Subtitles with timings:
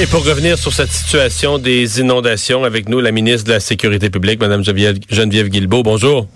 [0.00, 4.10] Et pour revenir sur cette situation des inondations, avec nous, la ministre de la Sécurité
[4.10, 5.82] publique, Mme Geneviève Guilbeault.
[5.82, 6.28] Bonjour.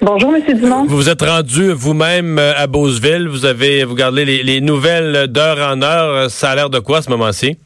[0.00, 0.42] Bonjour, M.
[0.54, 0.86] Dumont.
[0.86, 3.28] Vous vous êtes rendu vous-même euh, à Beauceville.
[3.28, 6.30] Vous avez vous gardez les, nouvelles d'heure en heure.
[6.30, 7.58] Ça a l'air de quoi à ce moment-ci?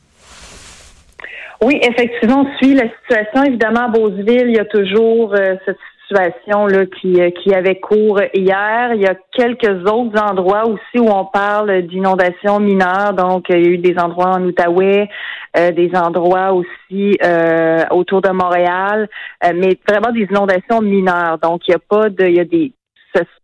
[1.60, 3.44] Oui, effectivement, on suit la situation.
[3.44, 7.80] Évidemment, à Beauceville, il y a toujours euh, cette situation là qui, euh, qui avait
[7.80, 8.94] cours hier.
[8.94, 13.14] Il y a quelques autres endroits aussi où on parle d'inondations mineures.
[13.14, 15.08] Donc, il y a eu des endroits en Outaouais,
[15.56, 19.08] euh, des endroits aussi euh, autour de Montréal,
[19.54, 21.38] mais vraiment des inondations mineures.
[21.38, 22.72] Donc, il y a pas de, il y a des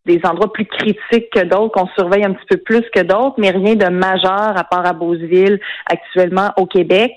[0.08, 3.50] des endroits plus critiques que d'autres, qu'on surveille un petit peu plus que d'autres, mais
[3.50, 5.60] rien de majeur à part à Beauceville
[5.90, 7.12] actuellement au Québec.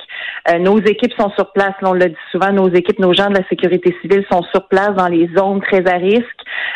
[0.49, 3.37] Euh, nos équipes sont sur place, on l'a dit souvent, nos équipes, nos gens de
[3.37, 6.25] la sécurité civile sont sur place dans les zones très à risque.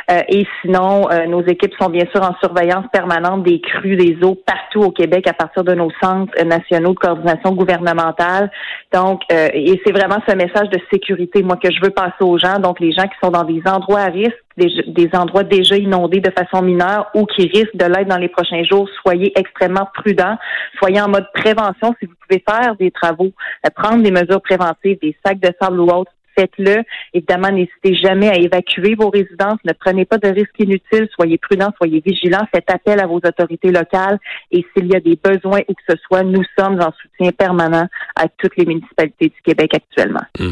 [0.10, 4.18] Euh, et sinon, euh, nos équipes sont bien sûr en surveillance permanente des crues des
[4.24, 8.52] eaux partout au Québec à partir de nos centres nationaux de coordination gouvernementale.
[8.94, 12.60] Donc, et c'est vraiment ce message de sécurité, moi, que je veux passer aux gens.
[12.60, 16.32] Donc, les gens qui sont dans des endroits à risque, des, endroits déjà inondés de
[16.32, 20.38] façon mineure ou qui risquent de l'être dans les prochains jours, soyez extrêmement prudents.
[20.80, 23.32] Soyez en mode prévention si vous pouvez faire des travaux,
[23.76, 26.84] prendre des mesures préventives, des sacs de sable ou autres faites-le.
[27.14, 29.60] Évidemment, n'hésitez jamais à évacuer vos résidences.
[29.66, 31.08] Ne prenez pas de risques inutiles.
[31.16, 32.48] Soyez prudents, soyez vigilants.
[32.54, 34.20] Faites appel à vos autorités locales.
[34.52, 37.88] Et s'il y a des besoins où que ce soit, nous sommes en soutien permanent
[38.16, 40.24] à toutes les municipalités du Québec actuellement.
[40.40, 40.52] Hmm.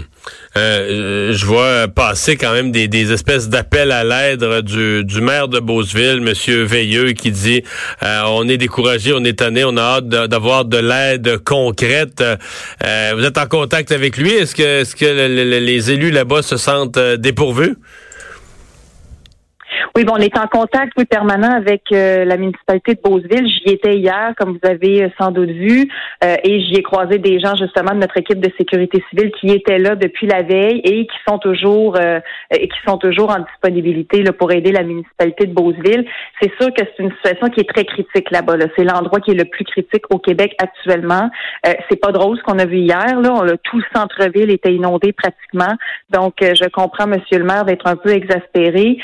[0.55, 6.21] Euh, je vois passer quand même des, espèces d'appels à l'aide du, maire de Beauceville,
[6.21, 7.63] Monsieur Veilleux, qui dit
[8.03, 12.21] euh, on est découragé, on est tanné, on a hâte d'avoir de, l'aide concrète.
[12.21, 14.31] Euh, vous êtes en contact avec lui?
[14.31, 17.75] Est-ce que les les élus là-bas se sentent euh, dépourvus?
[19.95, 23.47] Oui, bon, on est en contact oui, permanent avec euh, la municipalité de Beauceville.
[23.47, 25.89] J'y étais hier, comme vous avez euh, sans doute vu,
[26.23, 29.47] euh, et j'y ai croisé des gens justement de notre équipe de sécurité civile qui
[29.51, 31.97] étaient là depuis la veille et qui sont toujours
[32.51, 36.05] et qui sont toujours en disponibilité là, pour aider la municipalité de Beauceville.
[36.41, 38.57] C'est sûr que c'est une situation qui est très critique là-bas.
[38.57, 38.65] Là.
[38.75, 41.29] C'est l'endroit qui est le plus critique au Québec actuellement.
[41.89, 43.19] c'est pas drôle ce qu'on a vu hier.
[43.19, 45.73] Là, on, tout le centre-ville était inondé pratiquement.
[46.09, 48.97] Donc, je comprends, Monsieur le maire, d'être un peu exaspéré,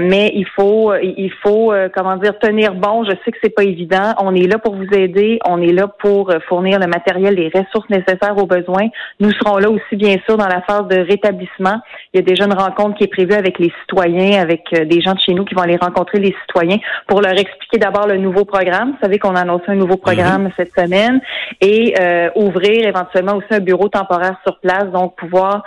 [0.00, 3.04] mais il faut, il faut, euh, comment dire, tenir bon.
[3.04, 4.14] Je sais que c'est pas évident.
[4.18, 5.38] On est là pour vous aider.
[5.46, 8.88] On est là pour euh, fournir le matériel, les ressources nécessaires aux besoins.
[9.20, 11.80] Nous serons là aussi, bien sûr, dans la phase de rétablissement.
[12.12, 15.00] Il y a déjà une rencontre qui est prévue avec les citoyens, avec euh, des
[15.00, 18.18] gens de chez nous qui vont aller rencontrer les citoyens pour leur expliquer d'abord le
[18.18, 18.90] nouveau programme.
[18.92, 20.52] Vous savez qu'on a annoncé un nouveau programme mhm.
[20.56, 21.20] cette semaine
[21.60, 21.94] et
[22.34, 25.62] ouvrir éventuellement aussi un bureau temporaire sur place, donc pouvoir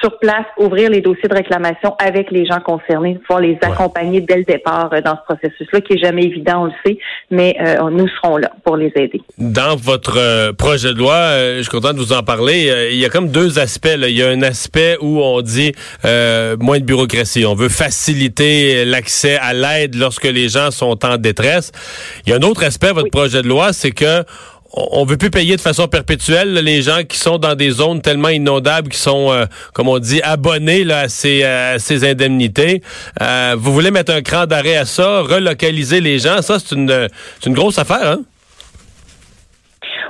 [0.00, 4.38] sur place ouvrir les dossiers de réclamation avec les gens concernés, pouvoir les accompagner dès
[4.38, 6.98] le départ euh, dans ce processus-là, qui est jamais évident, on le sait,
[7.30, 9.20] mais euh, nous serons là pour les aider.
[9.38, 12.90] Dans votre euh, projet de loi, je suis content de vous en parler.
[12.92, 13.88] il y a comme deux aspects.
[13.96, 15.72] Il y a un aspect où on dit
[16.04, 17.44] moins de bureaucratie.
[17.46, 21.72] On veut faciliter l'accès à l'aide lorsque les gens sont en détresse.
[22.26, 24.24] Il y a un autre aspect, votre projet de loi, c'est que
[24.74, 28.28] on veut plus payer de façon perpétuelle les gens qui sont dans des zones tellement
[28.28, 29.44] inondables, qui sont, euh,
[29.74, 31.44] comme on dit, abonnés là, à, ces,
[31.78, 32.82] ces indemnités.
[33.20, 37.08] Euh, vous voulez mettre un cran d'arrêt à ça, relocaliser les gens, ça c'est une,
[37.46, 38.20] une grosse affaire, hein?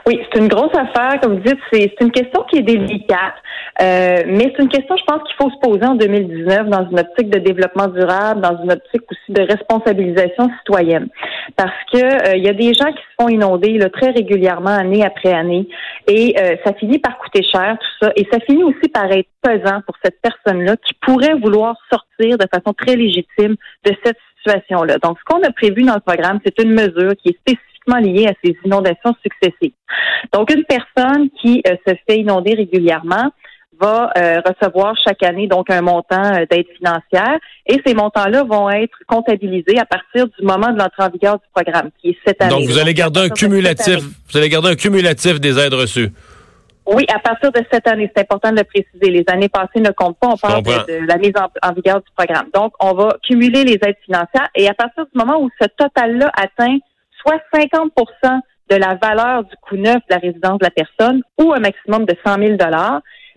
[0.07, 1.21] Oui, c'est une grosse affaire.
[1.21, 3.35] Comme vous dites, c'est une question qui est délicate.
[3.81, 7.01] Euh, mais c'est une question, je pense, qu'il faut se poser en 2019 dans une
[7.01, 11.09] optique de développement durable, dans une optique aussi de responsabilisation citoyenne.
[11.57, 14.71] Parce que euh, il y a des gens qui se font inonder là, très régulièrement,
[14.71, 15.69] année après année,
[16.09, 19.29] et euh, ça finit par coûter cher, tout ça, et ça finit aussi par être
[19.41, 24.99] pesant pour cette personne-là qui pourrait vouloir sortir de façon très légitime de cette situation-là.
[24.99, 27.39] Donc, ce qu'on a prévu dans le programme, c'est une mesure qui est
[27.91, 29.75] à ces inondations successives.
[30.33, 33.31] Donc, une personne qui se fait inonder régulièrement,
[33.83, 38.71] va euh, recevoir chaque année donc un montant euh, d'aide financière et ces montants-là vont
[38.71, 42.41] être comptabilisés à partir du moment de l'entrée en vigueur du programme, qui est cette
[42.41, 42.51] année.
[42.51, 46.11] Donc vous allez garder un cumulatif, vous allez garder un cumulatif des aides reçues.
[46.85, 49.09] Oui, à partir de cette année, c'est important de le préciser.
[49.09, 50.31] Les années passées ne comptent pas.
[50.31, 51.33] On parle de, la mise
[51.63, 52.47] en, vigueur du programme.
[52.53, 56.33] Donc, on va cumuler les aides financières et à partir du moment où ce total-là
[56.35, 56.79] atteint
[57.25, 58.41] soit 50%
[58.71, 62.05] de la valeur du coût neuf de la résidence de la personne ou un maximum
[62.05, 62.57] de 100 000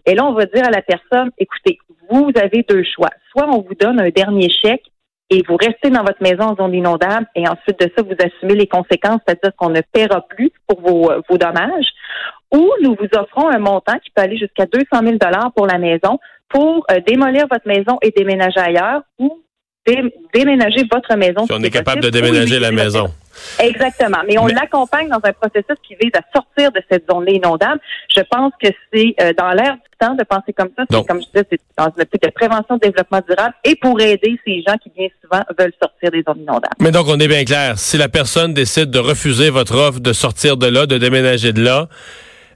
[0.05, 1.79] et là, on va dire à la personne, écoutez,
[2.09, 3.09] vous avez deux choix.
[3.31, 4.85] Soit on vous donne un dernier chèque
[5.31, 8.53] et vous restez dans votre maison en zone inondable et ensuite de ça, vous assumez
[8.53, 11.89] les conséquences, c'est-à-dire qu'on ne paiera plus pour vos, euh, vos dommages,
[12.53, 15.79] ou nous vous offrons un montant qui peut aller jusqu'à 200 000 dollars pour la
[15.79, 19.41] maison pour euh, démolir votre maison et déménager ailleurs ou
[20.33, 21.45] déménager votre maison.
[21.45, 23.11] Si on est capable de déménager la maison.
[23.59, 24.19] Exactement.
[24.27, 27.79] Mais on l'accompagne dans un processus qui vise à sortir de cette zone inondable.
[28.13, 30.85] Je pense que c'est euh, dans l'air du temps de penser comme ça.
[30.89, 33.99] C'est comme je disais, c'est dans une optique de prévention de développement durable et pour
[34.01, 36.75] aider ces gens qui bien souvent veulent sortir des zones inondables.
[36.79, 37.77] Mais donc on est bien clair.
[37.77, 41.63] Si la personne décide de refuser votre offre de sortir de là, de déménager de
[41.63, 41.87] là,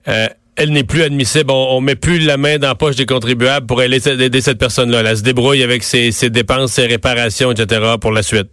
[0.07, 0.27] euh,
[0.59, 1.51] elle n'est plus admissible.
[1.51, 5.01] On, on, met plus la main dans la poche des contribuables pour aider, cette personne-là.
[5.05, 7.95] Elle se débrouille avec ses, ses dépenses, ses réparations, etc.
[7.99, 8.49] pour la suite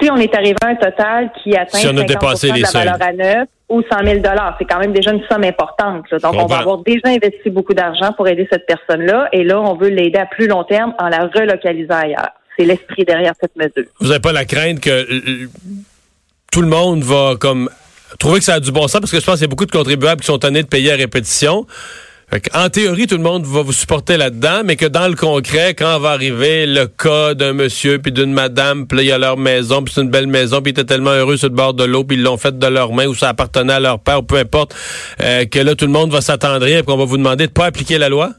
[0.00, 2.66] si on est arrivé à un total qui atteint si on a dépassé les de
[2.72, 4.20] la valeur à neuf ou 100 000
[4.58, 6.04] c'est quand même déjà une somme importante.
[6.10, 9.76] Donc, on, va avoir déjà investi beaucoup d'argent pour aider cette personne-là, et là, on
[9.76, 12.30] veut l'aider à plus long terme en la relocalisant ailleurs.
[12.58, 13.88] C'est l'esprit derrière cette mesure.
[14.00, 15.48] Vous n'avez pas la crainte que euh,
[16.50, 17.70] tout le monde va comme
[18.18, 19.66] trouver que ça a du bon sens, parce que je pense qu'il y a beaucoup
[19.66, 21.66] de contribuables qui sont tannés de payer à répétition
[22.54, 25.98] en théorie, tout le monde va vous supporter là-dedans, mais que dans le concret, quand
[25.98, 29.82] va arriver le cas d'un monsieur puis d'une madame, puis il y a leur maison,
[29.82, 32.04] puis c'est une belle maison, puis ils étaient tellement heureux sur le bord de l'eau,
[32.04, 34.36] puis ils l'ont fait de leurs mains ou ça appartenait à leur père, ou peu
[34.36, 34.76] importe,
[35.20, 37.66] euh, que là, tout le monde va s'attendrir et qu'on va vous demander de pas
[37.66, 38.30] appliquer la loi?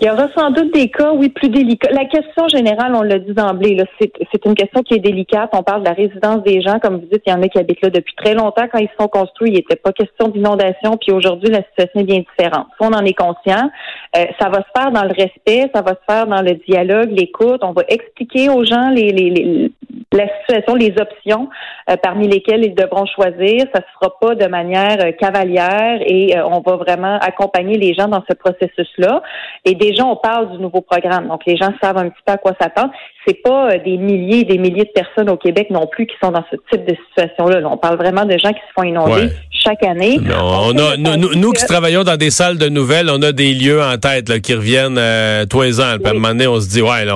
[0.00, 1.90] Il y aura sans doute des cas, oui, plus délicats.
[1.92, 5.50] La question générale, on l'a dit d'emblée, c'est une question qui est délicate.
[5.52, 6.78] On parle de la résidence des gens.
[6.80, 8.66] Comme vous dites, il y en a qui habitent là depuis très longtemps.
[8.72, 10.96] Quand ils sont construits, il n'était pas question d'inondation.
[11.00, 12.66] Puis aujourd'hui, la situation est bien différente.
[12.80, 13.70] on en est conscient.
[14.16, 17.10] Euh, ça va se faire dans le respect, ça va se faire dans le dialogue,
[17.10, 17.60] l'écoute.
[17.62, 19.70] On va expliquer aux gens les, les,
[20.14, 21.48] la situation, les options
[21.90, 23.64] euh, parmi lesquelles ils devront choisir.
[23.74, 28.08] Ça se fera pas de manière euh, cavalière et on va vraiment accompagner les gens
[28.08, 29.22] dans ce processus-là.
[29.64, 31.28] Et déjà, on parle du nouveau programme.
[31.28, 32.92] Donc, les gens savent un petit peu à quoi s'attendre.
[33.26, 36.14] C'est pas euh, des milliers et des milliers de personnes au Québec non plus qui
[36.22, 37.60] sont dans ce type de situation-là.
[37.68, 40.20] on parle vraiment de gens qui se font inonder chaque année.
[40.30, 43.96] on a, nous, qui travaillons dans des salles de nouvelles, on a des lieux en
[43.96, 45.84] tête là, qui reviennent euh, tous les ans.
[45.84, 47.06] à un moment donné, on se dit, ouais,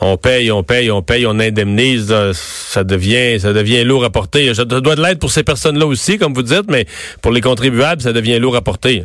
[0.00, 2.12] on, paye, on paye, on paye, on indemnise.
[2.34, 4.54] Ça devient ça devient lourd à porter.
[4.54, 6.86] Ça doit de l'aide pour ces personnes-là aussi, comme vous dites, mais
[7.22, 9.04] pour les contribuables, ça devient lourd à porter.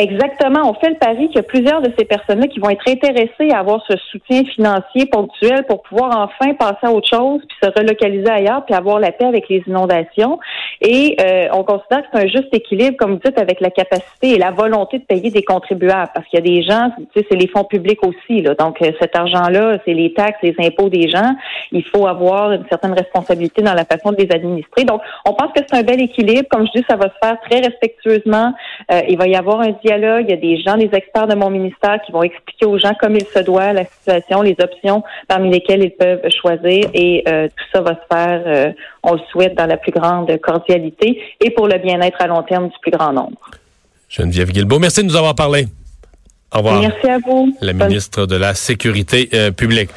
[0.00, 0.60] Exactement.
[0.64, 3.50] On fait le pari qu'il y a plusieurs de ces personnes-là qui vont être intéressées
[3.52, 7.68] à avoir ce soutien financier ponctuel pour pouvoir enfin passer à autre chose, puis se
[7.78, 10.38] relocaliser ailleurs, puis avoir la paix avec les inondations.
[10.80, 14.30] Et euh, on considère que c'est un juste équilibre, comme vous dites, avec la capacité
[14.30, 17.26] et la volonté de payer des contribuables, parce qu'il y a des gens, tu sais,
[17.30, 18.40] c'est les fonds publics aussi.
[18.40, 18.54] Là.
[18.54, 21.34] Donc euh, cet argent-là, c'est les taxes, les impôts des gens.
[21.72, 24.84] Il faut avoir une certaine responsabilité dans la façon de les administrer.
[24.84, 26.48] Donc on pense que c'est un bel équilibre.
[26.50, 28.54] Comme je dis, ça va se faire très respectueusement.
[28.90, 30.26] Euh, il va y avoir un dialogue.
[30.28, 32.94] Il y a des gens, des experts de mon ministère qui vont expliquer aux gens
[33.00, 36.88] comme il se doit la situation, les options parmi lesquelles ils peuvent choisir.
[36.94, 38.72] Et euh, tout ça va se faire, euh,
[39.02, 42.68] on le souhaite, dans la plus grande cordialité et pour le bien-être à long terme
[42.68, 43.38] du plus grand nombre.
[44.08, 45.66] Geneviève Guilbeault, merci de nous avoir parlé.
[46.52, 46.80] Au revoir.
[46.80, 47.56] Merci à vous.
[47.60, 49.90] La ministre de la Sécurité euh, publique.